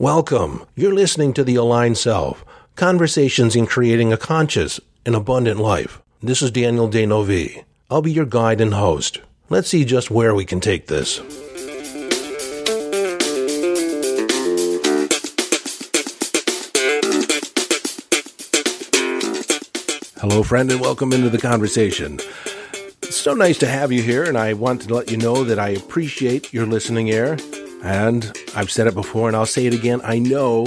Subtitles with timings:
[0.00, 0.64] Welcome.
[0.76, 2.42] You're listening to The Aligned Self
[2.74, 6.00] Conversations in Creating a Conscious and Abundant Life.
[6.22, 7.64] This is Daniel D'Neuville.
[7.90, 9.20] I'll be your guide and host.
[9.50, 11.18] Let's see just where we can take this.
[20.18, 22.20] Hello, friend, and welcome into the conversation.
[23.02, 25.58] It's so nice to have you here, and I want to let you know that
[25.58, 27.36] I appreciate your listening here.
[27.82, 30.00] And I've said it before, and I'll say it again.
[30.04, 30.66] I know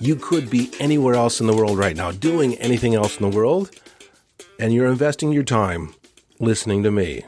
[0.00, 3.36] you could be anywhere else in the world right now, doing anything else in the
[3.36, 3.70] world,
[4.58, 5.94] and you're investing your time
[6.40, 7.24] listening to me.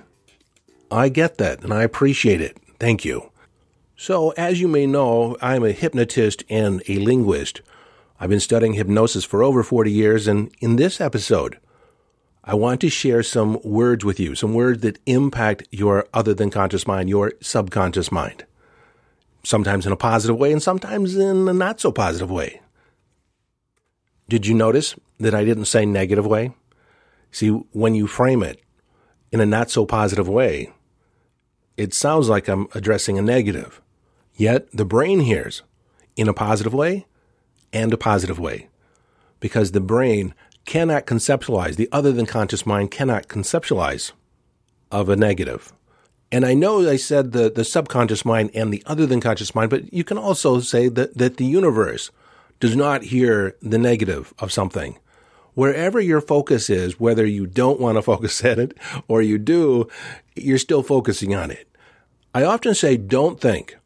[0.91, 2.57] I get that, and I appreciate it.
[2.79, 3.30] Thank you.
[3.96, 7.62] So, as you may know, I'm a hypnotist and a linguist.
[8.21, 11.59] I've been studying hypnosis for over 40 years, and in this episode,
[12.45, 16.51] I want to share some words with you, some words that impact your other than
[16.51, 18.45] conscious mind, your subconscious mind.
[19.46, 22.60] Sometimes in a positive way and sometimes in a not so positive way.
[24.28, 26.52] Did you notice that I didn't say negative way?
[27.30, 28.60] See, when you frame it
[29.30, 30.73] in a not so positive way,
[31.76, 33.80] it sounds like I'm addressing a negative.
[34.34, 35.62] Yet the brain hears
[36.16, 37.06] in a positive way
[37.73, 38.68] and a positive way
[39.38, 40.34] because the brain
[40.65, 44.10] cannot conceptualize, the other than conscious mind cannot conceptualize
[44.90, 45.73] of a negative.
[46.32, 49.71] And I know I said the, the subconscious mind and the other than conscious mind,
[49.71, 52.10] but you can also say that, that the universe
[52.59, 54.99] does not hear the negative of something.
[55.55, 58.77] Wherever your focus is, whether you don't want to focus at it
[59.09, 59.88] or you do,
[60.35, 61.68] you're still focusing on it.
[62.35, 63.77] I often say, don't think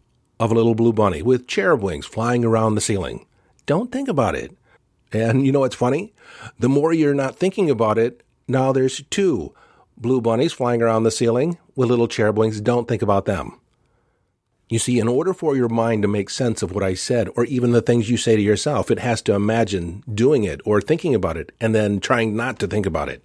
[0.40, 3.26] of a little blue bunny with cherub wings flying around the ceiling.
[3.66, 4.56] Don't think about it.
[5.12, 6.14] And you know what's funny?
[6.58, 9.54] The more you're not thinking about it, now there's two
[9.96, 12.60] blue bunnies flying around the ceiling with little cherub wings.
[12.60, 13.58] Don't think about them.
[14.68, 17.46] You see, in order for your mind to make sense of what I said, or
[17.46, 21.14] even the things you say to yourself, it has to imagine doing it or thinking
[21.14, 23.24] about it and then trying not to think about it.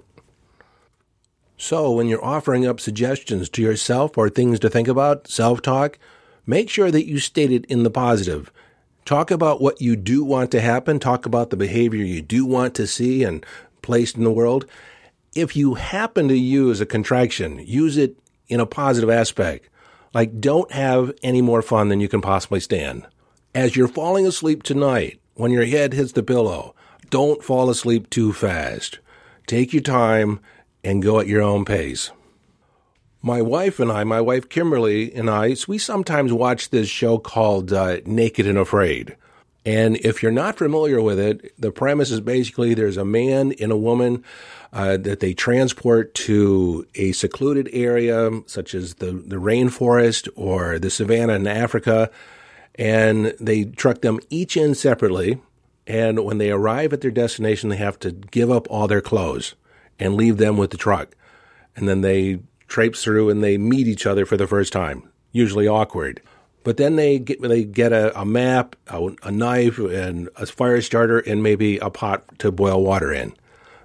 [1.57, 5.99] So, when you're offering up suggestions to yourself or things to think about, self talk,
[6.45, 8.53] make sure that you state it in the positive.
[9.03, 10.99] Talk about what you do want to happen.
[10.99, 13.45] Talk about the behavior you do want to see and
[13.81, 14.65] placed in the world.
[15.35, 18.15] If you happen to use a contraction, use it
[18.47, 19.69] in a positive aspect.
[20.13, 23.06] Like, don't have any more fun than you can possibly stand.
[23.53, 26.75] As you're falling asleep tonight, when your head hits the pillow,
[27.09, 29.00] don't fall asleep too fast.
[29.47, 30.39] Take your time
[30.83, 32.11] and go at your own pace.
[33.22, 37.73] My wife and I, my wife Kimberly and I, we sometimes watch this show called
[37.73, 39.16] uh, Naked and Afraid.
[39.65, 43.71] And if you're not familiar with it, the premise is basically there's a man and
[43.71, 44.23] a woman
[44.71, 50.91] uh, that they transport to a secluded area, such as the, the rainforest or the
[50.91, 52.11] savannah in Africa,
[52.75, 55.41] and they truck them each in separately.
[55.87, 59.55] And when they arrive at their destination, they have to give up all their clothes
[59.97, 61.15] and leave them with the truck.
[61.75, 65.67] And then they traipse through and they meet each other for the first time, usually
[65.67, 66.21] awkward.
[66.65, 70.81] But then they get they get a, a map, a, a, knife, and a fire
[70.81, 73.35] starter, and maybe a pot to boil water in.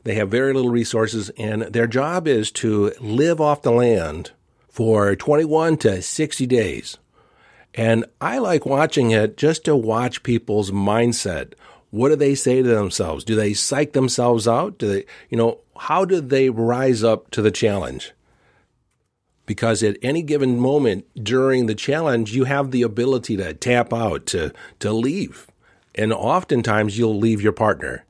[0.05, 4.31] They have very little resources, and their job is to live off the land
[4.71, 6.97] for 21 to 60 days.
[7.75, 11.53] And I like watching it just to watch people's mindset.
[11.91, 13.25] What do they say to themselves?
[13.25, 14.79] Do they psych themselves out?
[14.79, 18.13] Do they, you know, how do they rise up to the challenge?
[19.51, 24.25] Because at any given moment during the challenge, you have the ability to tap out,
[24.25, 25.49] to, to leave.
[25.93, 28.05] And oftentimes you'll leave your partner.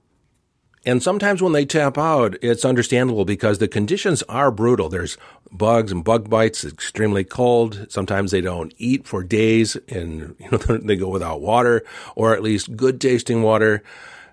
[0.84, 4.91] And sometimes when they tap out, it's understandable because the conditions are brutal.
[4.91, 5.17] There's
[5.50, 7.87] bugs and bug bites, extremely cold.
[7.89, 11.83] Sometimes they don't eat for days and you know, they go without water
[12.17, 13.83] or at least good tasting water.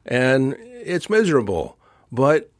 [0.06, 1.78] And it's miserable.
[2.12, 2.52] But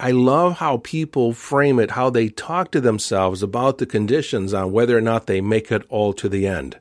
[0.00, 4.72] I love how people frame it, how they talk to themselves about the conditions on
[4.72, 6.78] whether or not they make it all to the end.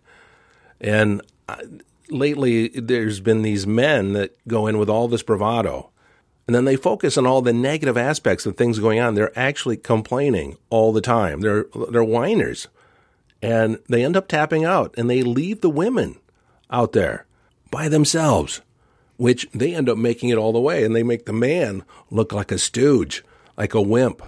[0.80, 1.58] And uh,
[2.10, 5.90] lately, there's been these men that go in with all this bravado,
[6.48, 9.16] and then they focus on all the negative aspects of things going on.
[9.16, 11.42] They're actually complaining all the time.
[11.42, 12.70] They're they're whiners,
[13.42, 16.16] and they end up tapping out, and they leave the women
[16.72, 17.26] out there
[17.70, 18.62] by themselves
[19.20, 22.32] which they end up making it all the way, and they make the man look
[22.32, 23.22] like a stooge,
[23.58, 24.24] like a wimp.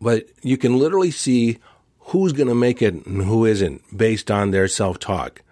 [0.00, 1.58] But you can literally see
[1.98, 5.42] who's going to make it and who isn't based on their self talk.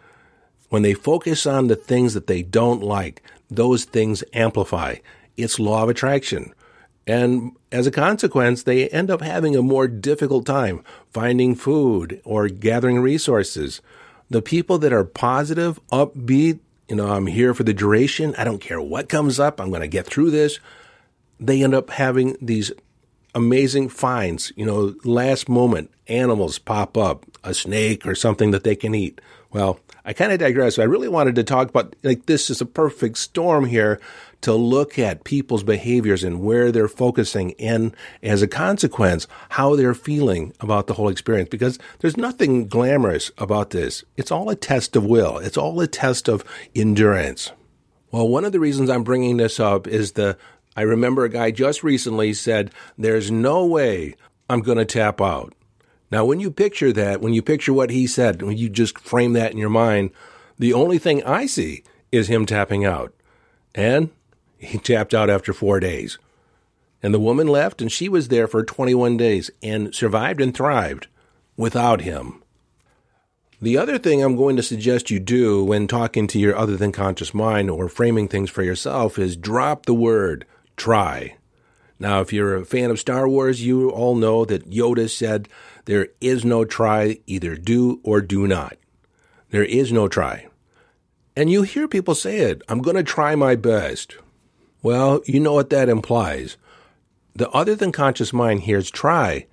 [0.71, 4.97] When they focus on the things that they don't like, those things amplify.
[5.37, 6.55] It's law of attraction.
[7.07, 10.83] And as a consequence, they end up having a more difficult time
[11.13, 13.83] finding food or gathering resources.
[14.31, 18.35] The people that are positive, upbeat, you know, I'm here for the duration.
[18.37, 19.61] I don't care what comes up.
[19.61, 20.59] I'm going to get through this.
[21.41, 22.73] They end up having these
[23.35, 24.53] amazing finds.
[24.57, 29.21] You know, last moment animals pop up, a snake or something that they can eat.
[29.53, 30.79] Well, I kind of digress.
[30.79, 34.01] I really wanted to talk about like this is a perfect storm here
[34.47, 39.93] to look at people's behaviors and where they're focusing and as a consequence, how they're
[39.93, 44.05] feeling about the whole experience because there's nothing glamorous about this.
[44.17, 45.39] It's all a test of will.
[45.39, 46.45] It's all a test of
[46.77, 47.51] endurance.
[48.13, 50.39] Well, one of the reasons I'm bringing this up is the
[50.77, 54.15] I remember a guy just recently said, There's no way
[54.49, 55.55] I'm going to tap out.
[56.13, 59.33] Now, when you picture that, when you picture what he said, when you just frame
[59.33, 60.13] that in your mind,
[60.57, 61.83] the only thing I see
[62.13, 63.13] is him tapping out.
[63.75, 64.11] And
[64.59, 66.19] he tapped out after four days.
[67.03, 71.09] And the woman left, and she was there for 21 days and survived and thrived
[71.57, 72.43] without him.
[73.61, 76.93] The other thing I'm going to suggest you do when talking to your other than
[76.93, 80.45] conscious mind or framing things for yourself is drop the word
[80.77, 81.37] try.
[81.99, 85.49] Now, if you're a fan of Star Wars, you all know that Yoda said
[85.87, 88.77] there is no try, either do or do not.
[89.51, 90.49] There is no try.
[91.35, 94.17] And you hear people say it, I'm going to try my best.
[94.87, 96.57] Well, you know what that implies.
[97.35, 99.49] The other than conscious mind hears try,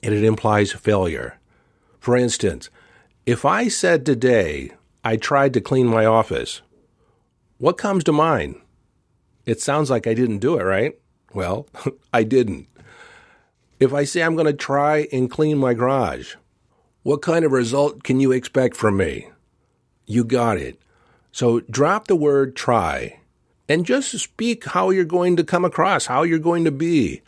[0.00, 1.40] and it implies failure.
[1.98, 2.70] For instance,
[3.26, 4.70] if I said today,
[5.04, 6.62] I tried to clean my office,
[7.58, 8.60] what comes to mind?
[9.44, 10.96] It sounds like I didn't do it, right?
[11.34, 11.66] Well,
[12.14, 12.68] I didn't.
[13.80, 16.36] If I say I'm going to try and clean my garage,
[17.02, 19.30] what kind of result can you expect from me?
[20.06, 20.80] You got it.
[21.32, 23.18] So drop the word try
[23.68, 27.22] and just speak how you're going to come across, how you're going to be.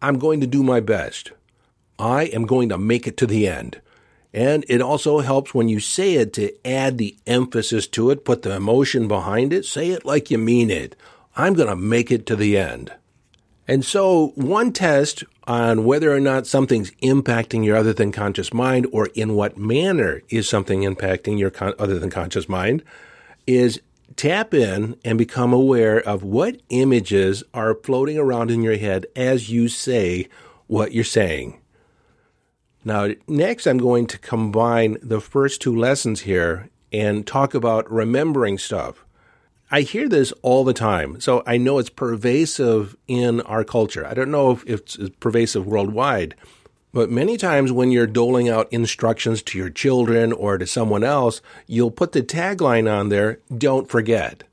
[0.00, 1.32] I'm going to do my best.
[1.98, 3.80] I am going to make it to the end.
[4.32, 8.42] And it also helps when you say it to add the emphasis to it, put
[8.42, 10.94] the emotion behind it, say it like you mean it.
[11.36, 12.92] I'm going to make it to the end.
[13.66, 18.86] And so, one test on whether or not something's impacting your other than conscious mind
[18.92, 22.82] or in what manner is something impacting your con- other than conscious mind
[23.46, 23.80] is
[24.18, 29.48] tap in and become aware of what images are floating around in your head as
[29.48, 30.28] you say
[30.66, 31.60] what you're saying.
[32.84, 38.58] Now, next, I'm going to combine the first two lessons here and talk about remembering
[38.58, 39.04] stuff.
[39.70, 44.06] I hear this all the time, so I know it's pervasive in our culture.
[44.06, 46.34] I don't know if it's pervasive worldwide,
[46.92, 51.40] but many times when you're doling out instructions to your children or to someone else,
[51.66, 54.44] you'll put the tagline on there, don't forget.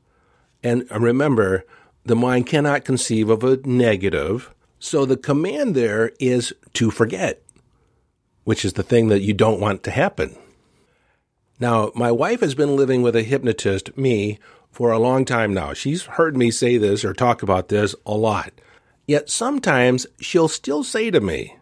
[0.61, 1.65] And uh, remember,
[2.03, 7.41] the mind cannot conceive of a negative, so the command there is to forget,
[8.43, 10.35] which is the thing that you don't want to happen.
[11.59, 14.39] Now, my wife has been living with a hypnotist, me,
[14.71, 15.73] for a long time now.
[15.73, 18.51] She's heard me say this or talk about this a lot.
[19.07, 21.54] Yet sometimes she'll still say to me,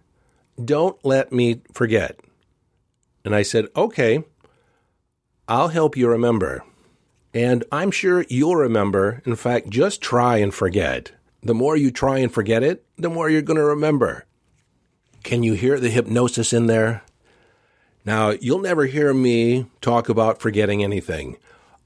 [0.63, 2.19] Don't let me forget.
[3.25, 4.23] And I said, Okay,
[5.47, 6.63] I'll help you remember.
[7.33, 9.21] And I'm sure you'll remember.
[9.25, 11.11] In fact, just try and forget.
[11.41, 14.25] The more you try and forget it, the more you're going to remember.
[15.23, 17.03] Can you hear the hypnosis in there?
[18.05, 21.37] Now, you'll never hear me talk about forgetting anything.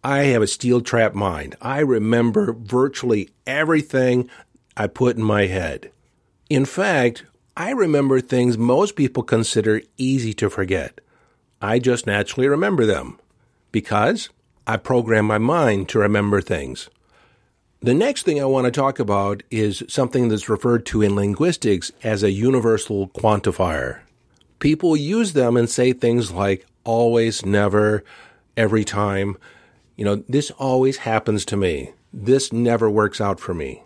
[0.03, 1.55] I have a steel trap mind.
[1.61, 4.29] I remember virtually everything
[4.75, 5.91] I put in my head.
[6.49, 7.25] In fact,
[7.59, 11.01] I remember things most people consider easy to forget.
[11.59, 13.19] I just naturally remember them
[13.71, 14.29] because
[14.67, 16.87] I program my mind to remember things.
[17.79, 21.91] The next thing I want to talk about is something that's referred to in linguistics
[22.03, 24.01] as a universal quantifier.
[24.59, 28.03] People use them and say things like always, never,
[28.55, 29.35] every time.
[29.95, 31.93] You know, this always happens to me.
[32.13, 33.81] This never works out for me.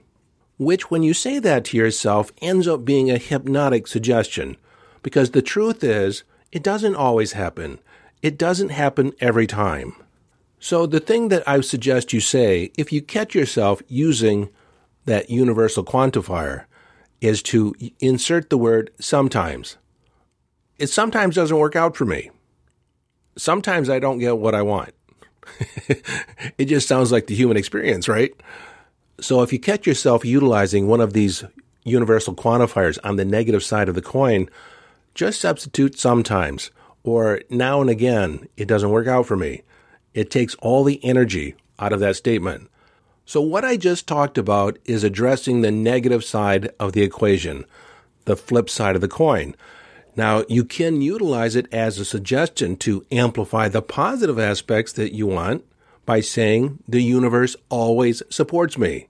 [0.62, 4.58] Which, when you say that to yourself, ends up being a hypnotic suggestion.
[5.02, 7.80] Because the truth is, it doesn't always happen.
[8.22, 9.96] It doesn't happen every time.
[10.60, 14.50] So, the thing that I suggest you say, if you catch yourself using
[15.06, 16.66] that universal quantifier,
[17.22, 19.78] is to insert the word sometimes.
[20.78, 22.30] It sometimes doesn't work out for me.
[23.36, 24.94] Sometimes I don't get what I want.
[26.60, 28.32] it just sounds like the human experience, right?
[29.20, 31.44] So if you catch yourself utilizing one of these
[31.84, 34.50] universal quantifiers on the negative side of the coin,
[35.14, 36.72] just substitute sometimes
[37.04, 39.64] or now and again, it doesn't work out for me.
[40.14, 42.70] It takes all the energy out of that statement.
[43.26, 47.66] So what I just talked about is addressing the negative side of the equation,
[48.26, 49.56] the flip side of the coin.
[50.16, 55.28] Now, you can utilize it as a suggestion to amplify the positive aspects that you
[55.28, 55.64] want
[56.12, 59.08] by saying the universe always supports me.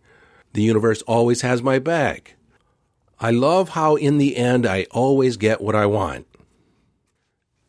[0.53, 2.35] The universe always has my back.
[3.19, 6.27] I love how in the end I always get what I want.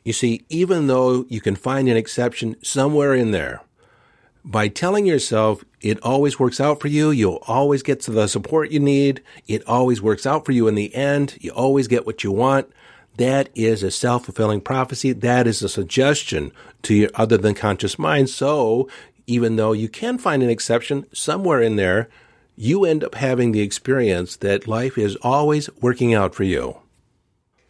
[0.04, 3.62] You see, even though you can find an exception somewhere in there,
[4.44, 8.70] by telling yourself it always works out for you, you'll always get to the support
[8.70, 12.22] you need, it always works out for you in the end, you always get what
[12.22, 12.70] you want,
[13.16, 15.12] that is a self fulfilling prophecy.
[15.12, 18.30] That is a suggestion to your other than conscious mind.
[18.30, 18.88] So
[19.26, 22.08] even though you can find an exception somewhere in there,
[22.56, 26.76] you end up having the experience that life is always working out for you.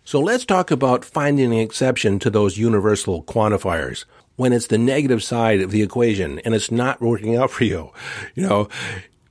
[0.05, 4.05] So let's talk about finding an exception to those universal quantifiers
[4.37, 7.93] when it's the negative side of the equation and it's not working out for you.
[8.35, 8.69] You know,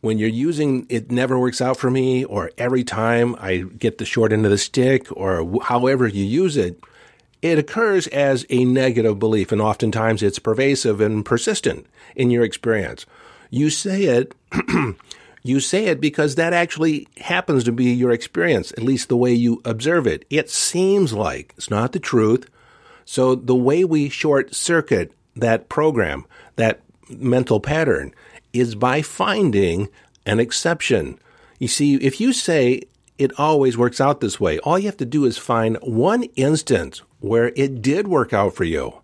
[0.02, 4.06] when you're using it never works out for me or every time I get the
[4.06, 6.80] short end of the stick or however you use it,
[7.42, 13.06] it occurs as a negative belief and oftentimes it's pervasive and persistent in your experience.
[13.50, 14.36] You say it
[15.44, 19.34] You say it because that actually happens to be your experience, at least the way
[19.34, 20.26] you observe it.
[20.30, 22.48] It seems like it's not the truth.
[23.06, 26.26] So the way we short circuit that program,
[26.58, 28.14] that mental pattern,
[28.54, 29.90] is by finding
[30.26, 31.18] an exception.
[31.58, 32.84] You see, if you say
[33.22, 37.04] it always works out this way, all you have to do is find one instance
[37.20, 39.02] where it did work out for you.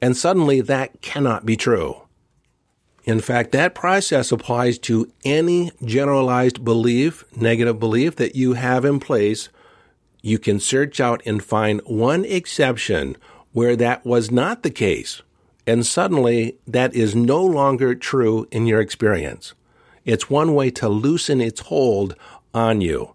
[0.00, 2.00] And suddenly that cannot be true.
[3.04, 8.98] In fact, that process applies to any generalized belief, negative belief that you have in
[8.98, 9.50] place.
[10.22, 13.14] You can search out and find one exception
[13.52, 15.20] where that was not the case.
[15.66, 19.52] And suddenly that is no longer true in your experience.
[20.06, 22.14] It's one way to loosen its hold
[22.54, 23.14] on you.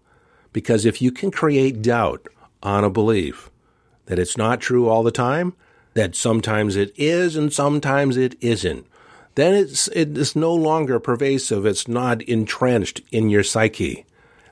[0.56, 2.28] Because if you can create doubt
[2.62, 3.50] on a belief
[4.06, 5.52] that it's not true all the time,
[5.92, 8.86] that sometimes it is and sometimes it isn't,
[9.34, 11.66] then it's, it's no longer pervasive.
[11.66, 14.06] It's not entrenched in your psyche.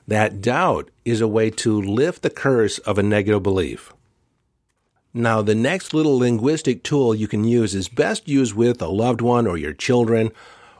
[0.07, 3.91] That doubt is a way to lift the curse of a negative belief.
[5.11, 9.21] Now, the next little linguistic tool you can use is best used with a loved
[9.21, 10.29] one or your children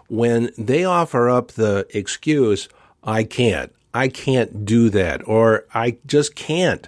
[0.08, 2.70] when they offer up the excuse,
[3.03, 6.88] I can't, I can't do that, or I just can't.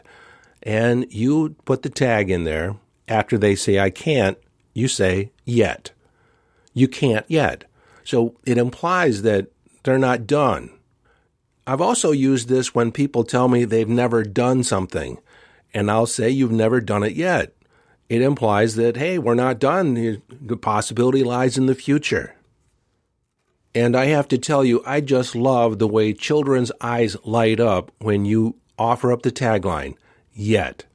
[0.62, 2.76] And you put the tag in there.
[3.08, 4.38] After they say, I can't,
[4.74, 5.92] you say, yet
[6.78, 7.64] you can't yet.
[8.04, 9.48] So it implies that
[9.84, 10.70] they're not done.
[11.66, 15.18] I've also used this when people tell me they've never done something,
[15.74, 17.54] and I'll say, You've never done it yet.
[18.10, 20.22] It implies that, hey, we're not done.
[20.30, 22.37] The possibility lies in the future.
[23.78, 27.92] And I have to tell you, I just love the way children's eyes light up
[28.00, 29.96] when you offer up the tagline,
[30.34, 30.86] yet.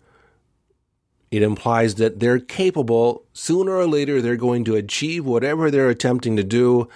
[1.30, 6.36] It implies that they're capable, sooner or later, they're going to achieve whatever they're attempting
[6.36, 6.88] to do,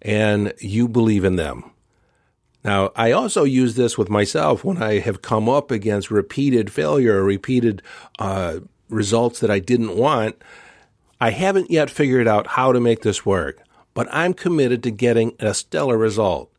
[0.00, 1.68] and you believe in them.
[2.62, 7.16] Now, I also use this with myself when I have come up against repeated failure
[7.16, 7.82] or repeated
[8.20, 10.40] uh, results that I didn't want.
[11.20, 13.64] I haven't yet figured out how to make this work,
[13.98, 16.52] but I'm committed to getting a stellar result.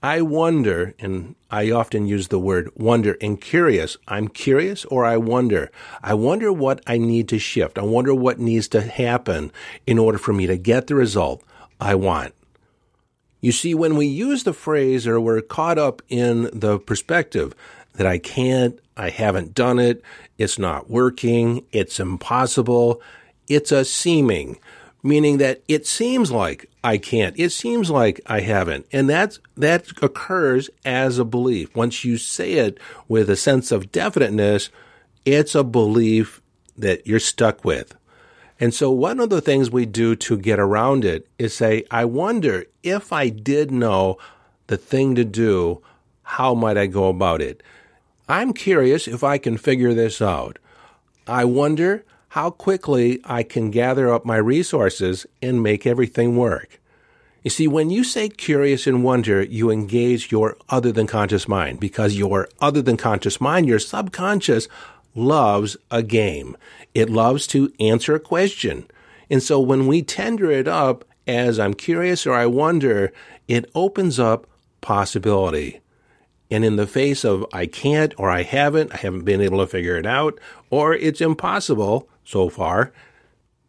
[0.00, 3.96] I wonder, and I often use the word wonder and curious.
[4.06, 5.72] I'm curious or I wonder.
[6.04, 7.78] I wonder what I need to shift.
[7.78, 9.50] I wonder what needs to happen
[9.88, 11.42] in order for me to get the result
[11.80, 12.32] I want.
[13.40, 17.56] You see, when we use the phrase or we're caught up in the perspective
[17.94, 20.00] that I can't, I haven't done it,
[20.38, 23.02] it's not working, it's impossible,
[23.48, 24.60] it's a seeming
[25.04, 27.38] meaning that it seems like I can't.
[27.38, 28.86] It seems like I haven't.
[28.90, 31.76] And that's, that occurs as a belief.
[31.76, 34.70] Once you say it with a sense of definiteness,
[35.26, 36.40] it's a belief
[36.76, 37.94] that you're stuck with.
[38.58, 42.06] And so one of the things we do to get around it is say, I
[42.06, 44.16] wonder if I did know
[44.68, 45.82] the thing to do,
[46.22, 47.62] how might I go about it?
[48.26, 50.58] I'm curious if I can figure this out.
[51.26, 56.80] I wonder how quickly I can gather up my resources and make everything work.
[57.44, 61.78] You see, when you say curious and wonder, you engage your other than conscious mind
[61.78, 64.66] because your other than conscious mind, your subconscious,
[65.14, 66.56] loves a game.
[66.92, 68.88] It loves to answer a question.
[69.30, 73.12] And so when we tender it up as I'm curious or I wonder,
[73.46, 74.48] it opens up
[74.80, 75.82] possibility.
[76.50, 79.66] And in the face of I can't or I haven't, I haven't been able to
[79.66, 80.38] figure it out,
[80.70, 82.92] or it's impossible, so far.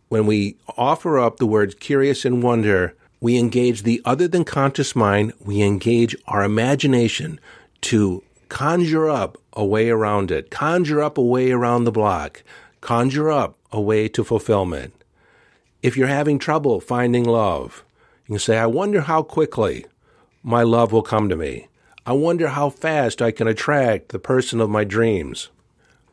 [0.10, 4.96] When we offer up the words curious and wonder, we engage the other than conscious
[4.96, 7.40] mind, we engage our imagination
[7.82, 12.44] to conjure up a way around it, conjure up a way around the block,
[12.82, 14.94] conjure up a way to fulfillment.
[15.82, 17.84] If you're having trouble finding love,
[18.26, 19.86] You can say, I wonder how quickly
[20.42, 21.68] my love will come to me.
[22.06, 25.50] I wonder how fast I can attract the person of my dreams.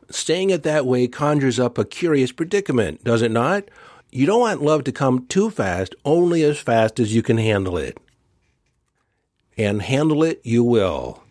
[0.09, 3.65] Staying it that way conjures up a curious predicament, does it not?
[4.11, 7.77] You don't want love to come too fast, only as fast as you can handle
[7.77, 7.97] it.
[9.57, 11.23] And handle it you will.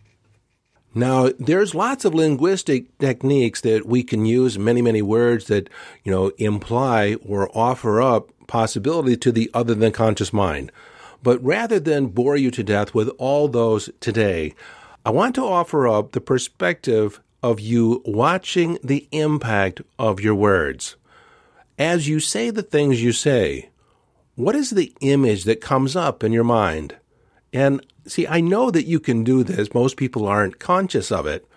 [0.95, 5.69] Now, there's lots of linguistic techniques that we can use, many, many words that,
[6.03, 10.71] you know, imply or offer up possibility to the other than conscious mind.
[11.23, 14.53] But rather than bore you to death with all those today,
[15.05, 20.97] I want to offer up the perspective of you watching the impact of your words.
[21.79, 23.69] As you say the things you say,
[24.35, 26.97] what is the image that comes up in your mind?
[27.51, 29.73] And see, I know that you can do this.
[29.73, 31.47] Most people aren't conscious of it,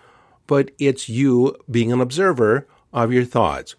[0.45, 3.75] but it's you being an observer of your thoughts.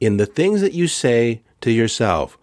[0.00, 2.36] In the things that you say to yourself,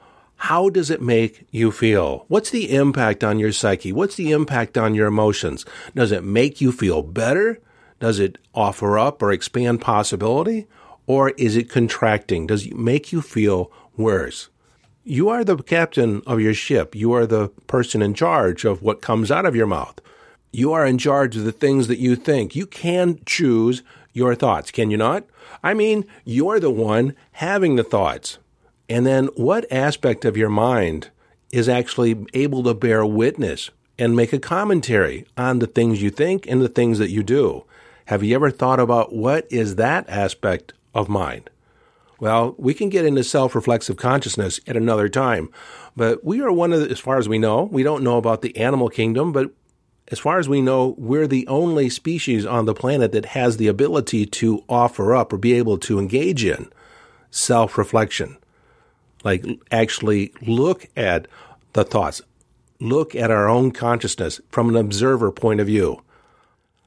[0.43, 2.23] how does it make you feel?
[2.29, 3.91] What's the impact on your psyche?
[3.91, 5.65] What's the impact on your emotions?
[5.93, 7.59] Does it make you feel better?
[7.99, 10.65] Does it offer up or expand possibility?
[11.05, 12.47] Or is it contracting?
[12.47, 14.47] Does it make you feel worse?
[15.03, 16.95] You are the captain of your ship.
[16.95, 19.99] You are the person in charge of what comes out of your mouth.
[20.53, 22.55] You are in charge of the things that you think.
[22.55, 25.25] You can choose your thoughts, can you not?
[25.61, 28.37] I mean, you're the one having the thoughts.
[28.89, 31.11] And then what aspect of your mind
[31.51, 33.69] is actually able to bear witness
[33.99, 37.65] and make a commentary on the things you think and the things that you do?
[38.05, 41.51] Have you ever thought about what is that aspect of mind?
[42.19, 45.49] Well, we can get into self reflexive consciousness at another time,
[45.95, 48.41] but we are one of the, as far as we know, we don't know about
[48.41, 49.51] the animal kingdom, but
[50.09, 53.67] as far as we know, we're the only species on the planet that has the
[53.67, 56.71] ability to offer up or be able to engage in
[57.29, 58.38] self reflection
[59.23, 61.27] like actually look at
[61.73, 62.21] the thoughts,
[62.79, 66.01] look at our own consciousness from an observer point of view.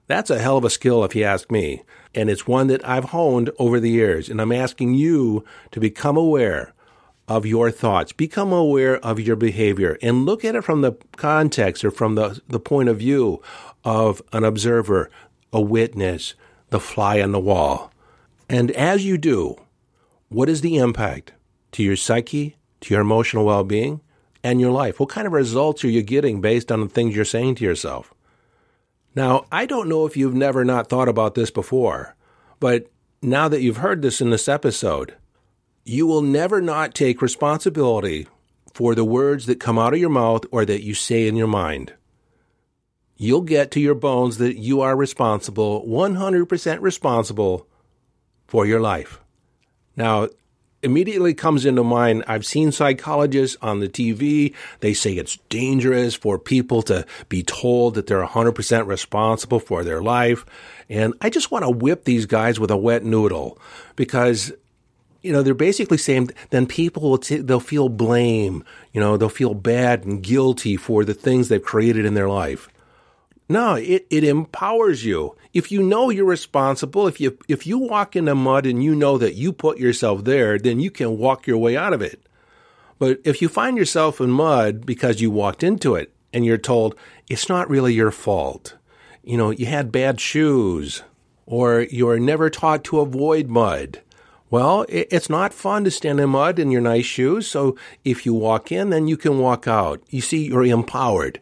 [0.07, 1.83] That's a hell of a skill, if you ask me.
[2.15, 4.29] And it's one that I've honed over the years.
[4.29, 6.75] And I'm asking you to become aware
[7.29, 11.85] of your thoughts, become aware of your behavior, and look at it from the context
[11.85, 13.41] or from the, the point of view
[13.85, 15.09] of an observer,
[15.53, 16.35] a witness,
[16.71, 17.91] the fly on the wall.
[18.49, 19.57] And as you do,
[20.29, 21.33] what is the impact?
[21.73, 24.01] To your psyche, to your emotional well being,
[24.45, 25.01] and your life?
[25.01, 28.15] What kind of results are you getting based on the things you're saying to yourself?
[29.15, 32.17] Now, I don't know if you've never not thought about this before,
[32.61, 32.87] but
[33.21, 35.15] now that you've heard this in this episode,
[35.85, 38.27] you will never not take responsibility
[38.73, 41.47] for the words that come out of your mouth or that you say in your
[41.47, 41.93] mind.
[43.17, 47.69] You'll get to your bones that you are responsible, 100% responsible
[48.47, 49.21] for your life.
[49.97, 50.29] Now,
[50.83, 54.55] immediately comes into mind I've seen psychologists on the TV.
[54.81, 60.03] They say it's dangerous for people to be told that they're 100% responsible for their
[60.03, 60.45] life.
[60.89, 63.59] And I just want to whip these guys with a wet noodle
[63.97, 64.53] because
[65.23, 69.29] you know, they're basically saying then people will t- they'll feel blame, you know, they'll
[69.29, 72.69] feel bad and guilty for the things they've created in their life.
[73.53, 75.37] No, it, it empowers you.
[75.53, 78.95] If you know you're responsible, if you if you walk in the mud and you
[78.95, 82.27] know that you put yourself there, then you can walk your way out of it.
[82.99, 86.95] But if you find yourself in mud because you walked into it and you're told
[87.29, 88.77] it's not really your fault,
[89.23, 91.03] you know, you had bad shoes
[91.45, 94.01] or you are never taught to avoid mud.
[94.49, 97.51] Well, it's not fun to stand in mud in your nice shoes.
[97.51, 100.03] So if you walk in, then you can walk out.
[100.09, 101.39] You see, you're empowered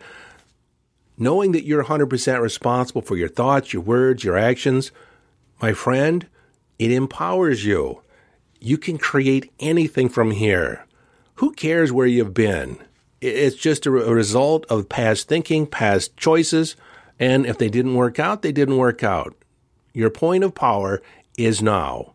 [1.21, 4.91] knowing that you're 100% responsible for your thoughts, your words, your actions,
[5.63, 6.27] my friend,
[6.79, 8.03] it empowers you.
[8.59, 10.87] You can create anything from here.
[11.37, 12.79] Who cares where you've been?
[13.21, 16.75] It's just a result of past thinking, past choices,
[17.19, 19.37] and if they didn't work out, they didn't work out.
[19.93, 21.03] Your point of power
[21.37, 22.15] is now.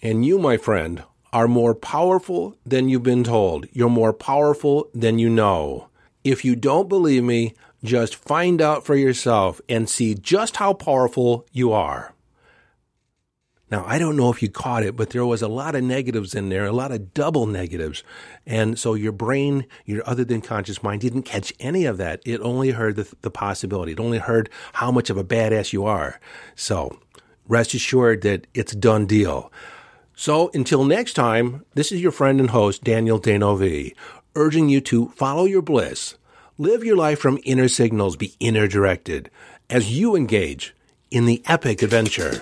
[0.00, 3.66] And you, my friend, are more powerful than you've been told.
[3.72, 5.88] You're more powerful than you know.
[6.24, 11.46] If you don't believe me, just find out for yourself and see just how powerful
[11.52, 12.14] you are.
[13.72, 16.34] Now, I don't know if you caught it, but there was a lot of negatives
[16.34, 18.04] in there, a lot of double negatives.
[18.44, 22.20] And so your brain, your other than conscious mind, didn't catch any of that.
[22.26, 23.92] It only heard the, the possibility.
[23.92, 26.20] It only heard how much of a badass you are.
[26.54, 26.98] So
[27.48, 29.50] rest assured that it's a done deal.
[30.14, 33.94] So until next time, this is your friend and host, Daniel D'Neuville,
[34.34, 36.16] urging you to follow your bliss
[36.62, 39.32] Live your life from inner signals, be inner directed
[39.68, 40.76] as you engage
[41.10, 42.40] in the epic adventure.